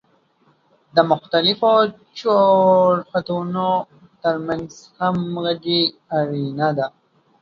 [0.95, 1.71] د مختلفو
[2.19, 3.67] جوړښتونو
[4.23, 5.81] ترمنځ همغږي
[6.17, 6.87] اړینه ده.